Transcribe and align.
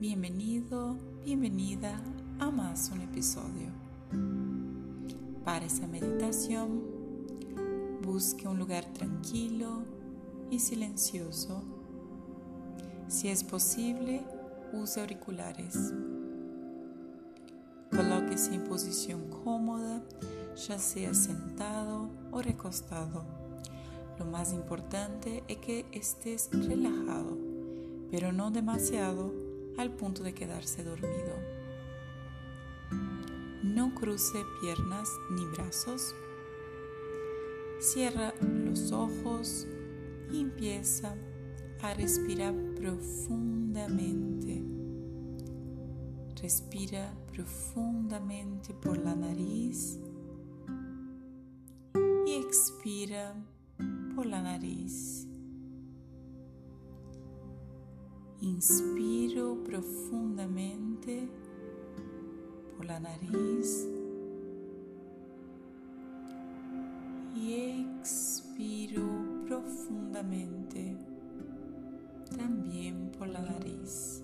Bienvenido, 0.00 0.94
bienvenida 1.24 2.00
a 2.38 2.52
más 2.52 2.92
un 2.92 3.00
episodio. 3.00 3.66
Para 5.44 5.66
esa 5.66 5.88
meditación, 5.88 6.84
busque 8.04 8.46
un 8.46 8.60
lugar 8.60 8.84
tranquilo 8.92 9.82
y 10.52 10.60
silencioso. 10.60 11.64
Si 13.08 13.26
es 13.26 13.42
posible, 13.42 14.22
use 14.72 15.00
auriculares. 15.00 15.92
Colóquese 17.90 18.54
en 18.54 18.62
posición 18.68 19.28
cómoda, 19.42 20.00
ya 20.68 20.78
sea 20.78 21.12
sentado 21.12 22.08
o 22.30 22.40
recostado. 22.40 23.24
Lo 24.16 24.26
más 24.26 24.52
importante 24.52 25.42
es 25.48 25.56
que 25.56 25.86
estés 25.90 26.50
relajado, 26.52 27.36
pero 28.12 28.30
no 28.30 28.52
demasiado 28.52 29.47
al 29.78 29.92
punto 29.92 30.22
de 30.22 30.34
quedarse 30.34 30.84
dormido. 30.84 31.38
No 33.62 33.94
cruce 33.94 34.38
piernas 34.60 35.08
ni 35.30 35.44
brazos. 35.46 36.14
Cierra 37.80 38.34
los 38.40 38.90
ojos 38.92 39.66
y 40.32 40.40
empieza 40.40 41.14
a 41.80 41.94
respirar 41.94 42.54
profundamente. 42.74 44.64
Respira 46.42 47.14
profundamente 47.32 48.74
por 48.74 48.98
la 48.98 49.14
nariz 49.14 50.00
y 52.26 52.34
expira 52.34 53.34
por 54.16 54.26
la 54.26 54.42
nariz. 54.42 55.27
Inspiro 58.40 59.62
profundamente 59.64 61.28
por 62.76 62.86
la 62.86 63.00
nariz 63.00 63.88
y 67.34 67.54
expiro 67.98 69.02
profundamente 69.46 70.96
también 72.36 73.10
por 73.18 73.28
la 73.28 73.42
nariz. 73.42 74.22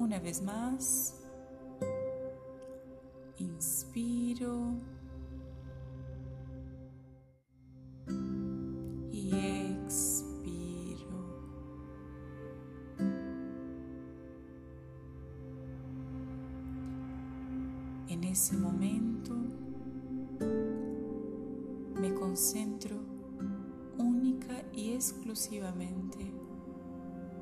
Una 0.00 0.18
vez 0.18 0.42
más, 0.42 1.23
ese 18.34 18.56
momento 18.56 19.32
me 22.00 22.12
concentro 22.14 22.96
única 23.96 24.60
y 24.72 24.92
exclusivamente 24.94 26.32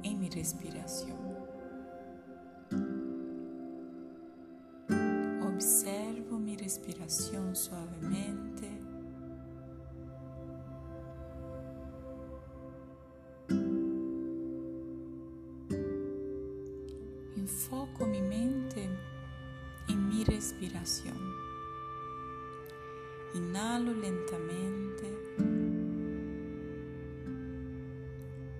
en 0.02 0.20
mi 0.20 0.28
respiración. 0.28 1.16
Observo 5.46 6.38
mi 6.38 6.58
respiración 6.58 7.56
suavemente. 7.56 8.68
Enfoco 17.34 18.05
mi 18.05 18.20
mente 18.20 18.84
en 18.84 19.11
respiración. 20.24 21.16
Inhalo 23.34 23.92
lentamente 23.94 25.18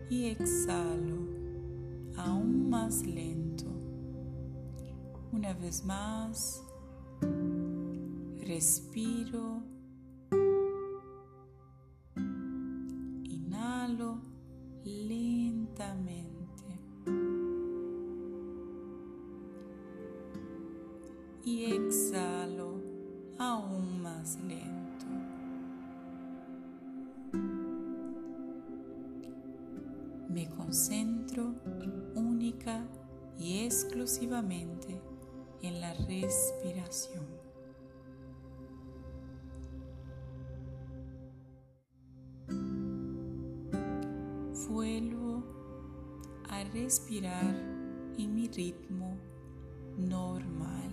y 0.09 0.27
exhalo 0.27 1.19
aún 2.17 2.69
más 2.71 3.07
lento. 3.07 3.67
Una 5.33 5.55
vez 5.55 5.85
más, 5.85 6.63
respiro, 8.41 9.63
Y 21.45 21.65
exhalo 21.65 22.81
aún 23.39 24.01
más 24.01 24.39
lento. 24.43 25.07
Me 30.29 30.49
concentro 30.49 31.55
única 32.15 32.87
y 33.39 33.65
exclusivamente 33.65 35.01
en 35.63 35.81
la 35.81 35.95
respiración. 35.95 37.27
Vuelvo 44.69 45.43
a 46.49 46.65
respirar 46.73 47.55
en 48.17 48.35
mi 48.35 48.49
ritmo 48.49 49.19
normal. 49.99 50.92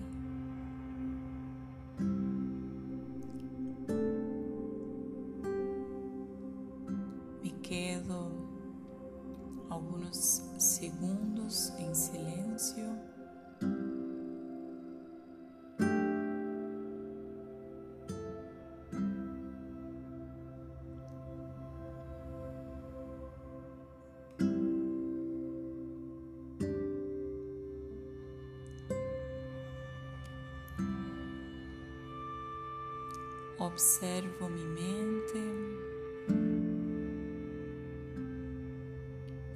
Observo 33.59 34.47
mi 34.47 34.63
mente. 34.63 35.39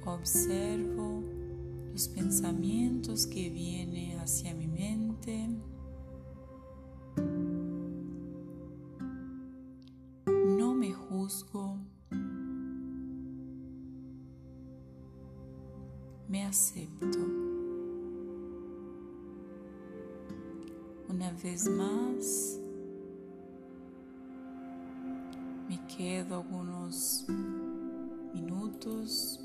Observo 0.04 1.22
los 1.90 2.08
pensamientos 2.08 3.26
que 3.26 3.48
vienen 3.48 4.18
hacia 4.18 4.54
mi 4.54 4.66
mente. 4.68 5.48
No 10.26 10.74
me 10.74 10.92
juzgo. 10.92 11.78
Me 16.28 16.44
acepto. 16.44 17.18
Una 21.08 21.32
vez 21.42 21.70
más, 21.70 22.60
quedo 25.96 26.34
algunos 26.34 27.24
minutos, 28.34 29.38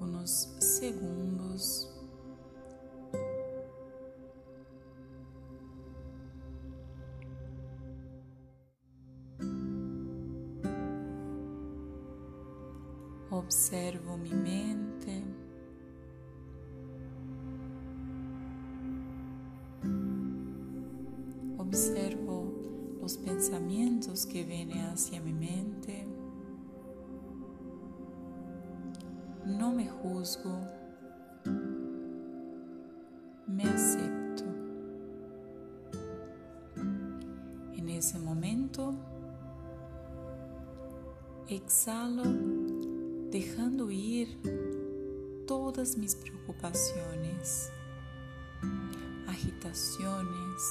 unos 0.00 0.30
segundos. 0.58 1.88
Observo 13.30 14.16
mi 14.16 14.30
mente. 14.30 15.39
Que 24.26 24.44
vienen 24.44 24.86
hacia 24.86 25.20
mi 25.20 25.32
mente. 25.32 26.06
No 29.46 29.72
me 29.72 29.88
juzgo. 29.88 30.60
Me 33.46 33.64
acepto. 33.64 34.44
En 37.76 37.88
ese 37.88 38.18
momento, 38.18 38.94
exhalo 41.48 42.22
dejando 43.30 43.90
ir 43.90 44.38
todas 45.46 45.96
mis 45.96 46.14
preocupaciones, 46.14 47.70
agitaciones, 49.26 50.62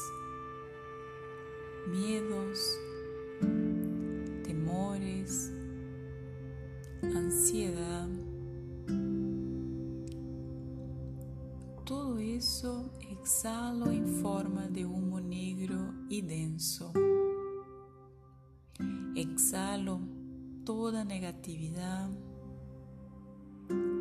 miedos, 1.87 2.79
ansiedad. 7.01 8.07
Todo 11.85 12.19
eso 12.19 12.91
exhalo 13.09 13.91
en 13.91 14.07
forma 14.21 14.67
de 14.67 14.85
humo 14.85 15.19
negro 15.19 15.93
y 16.09 16.21
denso. 16.21 16.91
Exhalo 19.15 19.99
toda 20.65 21.03
negatividad, 21.03 22.09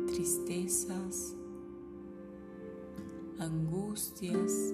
tristezas, 0.07 1.35
angustias. 3.39 4.73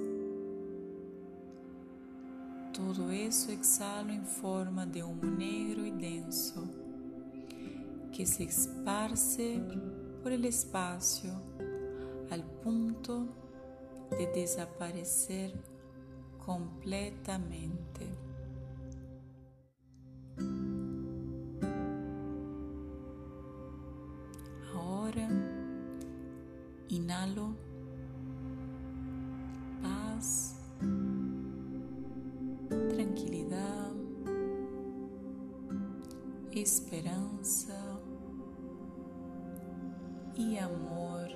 Todo 2.76 3.10
eso 3.10 3.54
exhalo 3.54 4.12
en 4.12 4.26
forma 4.26 4.86
de 4.86 5.02
humo 5.02 5.24
negro 5.24 5.86
y 5.86 5.92
denso 5.92 6.62
que 8.12 8.26
se 8.26 8.44
esparce 8.44 9.62
por 10.22 10.34
el 10.34 10.44
espacio 10.44 11.32
al 12.30 12.44
punto 12.44 13.28
de 14.18 14.28
desaparecer 14.28 15.54
completamente. 16.46 18.25
Esperanza 37.16 38.00
y 40.36 40.58
amor 40.58 41.30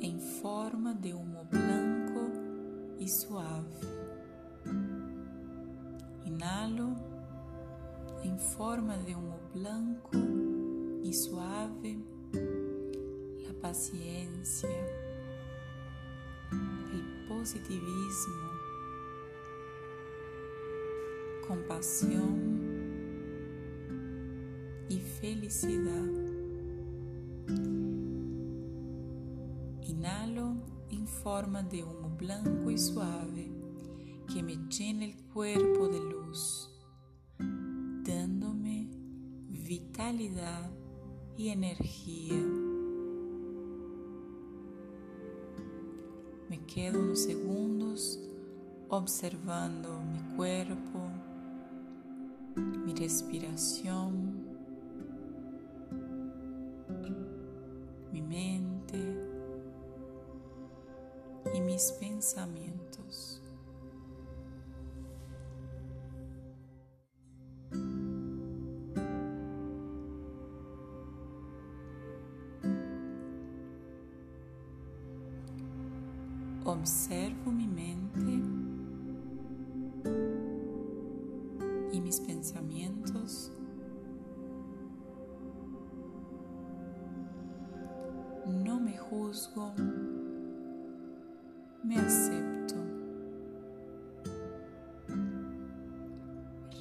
en 0.00 0.20
forma 0.20 0.94
de 0.94 1.12
humo 1.12 1.44
blanco 1.50 2.30
y 2.98 3.08
suave. 3.08 3.80
Inhalo 6.24 6.94
en 8.22 8.38
forma 8.38 8.96
de 8.98 9.16
humo 9.16 9.40
blanco 9.54 10.10
y 11.02 11.12
suave 11.12 11.98
la 12.32 13.60
paciencia, 13.60 14.68
el 16.52 17.26
positivismo, 17.28 18.50
compasión 21.48 22.55
y 24.88 24.98
felicidad. 24.98 26.06
Inhalo 29.82 30.54
en 30.90 31.06
forma 31.06 31.62
de 31.62 31.82
humo 31.82 32.10
blanco 32.16 32.70
y 32.70 32.78
suave 32.78 33.50
que 34.32 34.42
me 34.42 34.56
llena 34.68 35.04
el 35.04 35.16
cuerpo 35.32 35.88
de 35.88 36.00
luz, 36.00 36.70
dándome 37.38 38.88
vitalidad 39.48 40.70
y 41.36 41.48
energía. 41.48 42.42
Me 46.48 46.64
quedo 46.66 47.00
unos 47.00 47.20
segundos 47.20 48.20
observando 48.88 50.00
mi 50.00 50.36
cuerpo, 50.36 51.10
mi 52.54 52.94
respiración, 52.94 54.45
mis 61.60 61.92
pensamientos. 61.92 63.40
Observo 76.64 77.52
mi 77.52 77.68
mente 77.68 78.42
y 81.92 82.00
mis 82.00 82.20
pensamientos. 82.20 83.52
No 88.46 88.80
me 88.80 88.98
juzgo 88.98 89.72
me 91.86 91.98
acepto. 91.98 92.74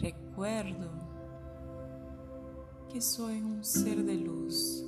Recuerdo 0.02 0.90
que 2.92 3.00
soy 3.00 3.40
un 3.42 3.64
ser 3.64 4.04
de 4.04 4.16
luz, 4.16 4.84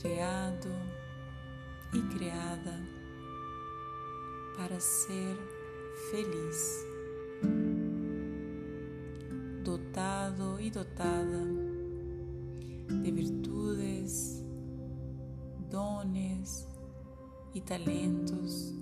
creado 0.00 0.70
y 1.92 2.00
creada 2.16 2.78
para 4.58 4.78
ser 4.78 5.36
feliz, 6.10 6.86
dotado 9.64 10.60
y 10.60 10.70
dotada 10.70 11.44
de 12.88 13.10
virtudes, 13.10 13.53
y 17.54 17.60
talentos. 17.60 18.74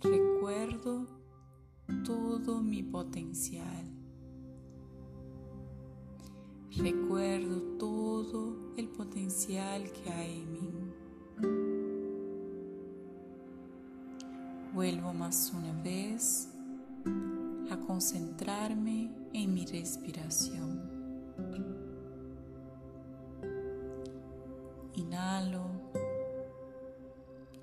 Recuerdo 0.00 1.06
todo 2.04 2.62
mi 2.62 2.84
potencial. 2.84 3.84
Recuerdo 6.76 7.60
todo 7.78 8.74
el 8.76 8.88
potencial 8.88 9.90
que 9.92 10.10
hay 10.10 10.40
en 10.40 10.52
mí. 10.52 10.72
Vuelvo 14.72 15.12
más 15.12 15.52
una 15.54 15.82
vez 15.82 16.48
a 17.70 17.76
concentrarme 17.76 19.10
en 19.32 19.52
mi 19.52 19.66
respiración. 19.66 20.80
Inhalo 24.94 25.71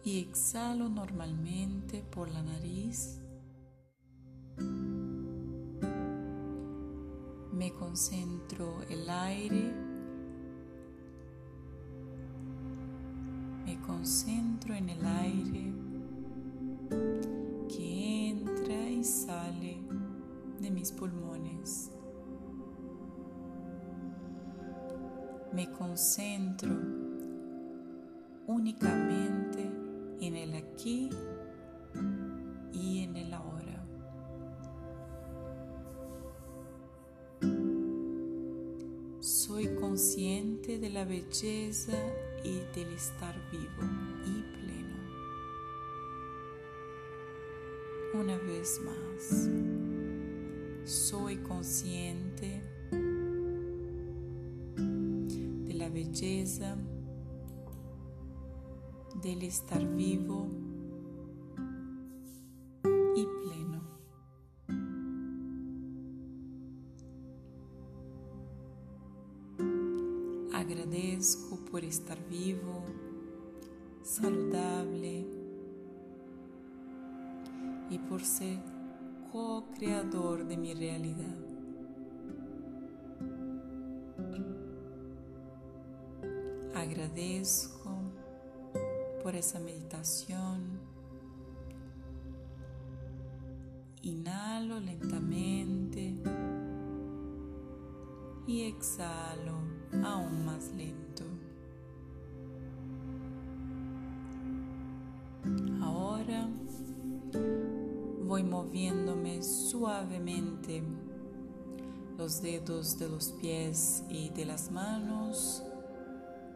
y 0.09 0.17
exhalo 0.21 0.89
normalmente 0.89 2.01
por 2.01 2.31
la 2.31 2.41
nariz. 2.41 3.19
Me 7.53 7.71
concentro 7.73 8.81
el 8.89 9.07
aire. 9.07 9.71
Me 13.65 13.79
concentro 13.81 14.73
en 14.73 14.89
el 14.89 15.05
aire 15.05 15.73
que 17.67 18.29
entra 18.29 18.89
y 18.89 19.03
sale 19.03 19.77
de 20.59 20.71
mis 20.71 20.91
pulmones. 20.91 21.91
Me 25.53 25.69
concentro 25.69 26.71
únicamente 28.47 29.68
en 30.29 30.35
el 30.37 30.53
aquí 30.53 31.09
y 32.71 33.03
en 33.03 33.15
el 33.17 33.33
ahora. 33.33 33.83
Soy 39.19 39.73
consciente 39.73 40.77
de 40.77 40.91
la 40.91 41.03
belleza 41.03 41.97
y 42.43 42.59
del 42.75 42.93
estar 42.93 43.35
vivo 43.51 43.83
y 44.23 44.43
pleno. 44.53 44.99
Una 48.13 48.37
vez 48.37 48.79
más, 48.85 49.49
soy 50.85 51.37
consciente 51.37 52.61
de 55.65 55.73
la 55.73 55.89
belleza 55.89 56.77
dele 59.19 59.47
estar 59.47 59.85
vivo 59.85 60.47
e 63.15 63.25
pleno. 63.25 63.81
Agradeço 70.53 71.57
por 71.69 71.83
estar 71.83 72.17
vivo, 72.29 72.83
saudável 74.03 75.27
e 77.91 77.99
por 78.07 78.21
ser 78.21 78.59
co-criador 79.31 80.45
de 80.45 80.55
minha 80.55 80.75
realidade. 80.75 81.49
Agradeço 86.73 87.77
por 89.23 89.35
esa 89.35 89.59
meditación. 89.59 90.79
Inhalo 94.01 94.79
lentamente 94.79 96.15
y 98.47 98.63
exhalo 98.63 99.59
aún 100.03 100.45
más 100.45 100.71
lento. 100.71 101.25
Ahora 105.81 106.49
voy 108.25 108.43
moviéndome 108.43 109.43
suavemente 109.43 110.81
los 112.17 112.41
dedos 112.41 112.97
de 112.99 113.09
los 113.09 113.31
pies 113.33 114.03
y 114.09 114.29
de 114.29 114.45
las 114.45 114.71
manos 114.71 115.63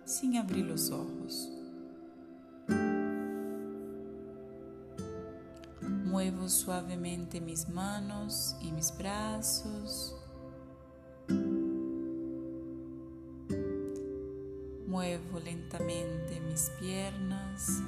sin 0.05 0.37
abrir 0.37 0.65
los 0.65 0.91
ojos. 0.91 1.52
Muevo 6.43 6.55
suavemente 6.55 7.39
mis 7.39 7.69
manos 7.69 8.57
y 8.59 8.69
mis 8.73 8.93
brazos. 8.97 10.13
Muevo 14.85 15.39
lentamente 15.39 16.41
mis 16.41 16.69
piernas. 16.81 17.81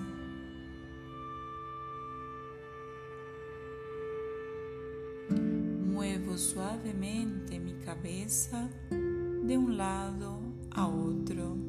Muevo 5.30 6.38
suavemente 6.38 7.60
mi 7.60 7.74
cabeza 7.84 8.70
de 8.90 9.58
un 9.58 9.76
lado 9.76 10.40
a 10.72 10.88
otro. 10.88 11.65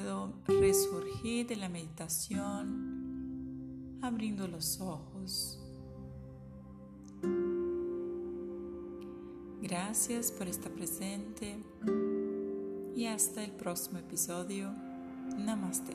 Puedo 0.00 0.32
resurgir 0.46 1.46
de 1.46 1.56
la 1.56 1.68
meditación 1.68 2.38
abriendo 4.00 4.48
los 4.48 4.80
ojos. 4.80 5.58
Gracias 9.60 10.32
por 10.32 10.48
estar 10.48 10.72
presente 10.72 11.62
y 12.96 13.04
hasta 13.06 13.44
el 13.44 13.52
próximo 13.52 13.98
episodio. 13.98 14.72
Namaste. 15.36 15.94